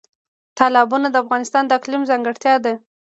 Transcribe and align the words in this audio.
تالابونه 0.57 1.07
د 1.11 1.15
افغانستان 1.23 1.63
د 1.65 1.71
اقلیم 1.79 2.03
ځانګړتیا 2.09 2.55
ده. 2.65 2.73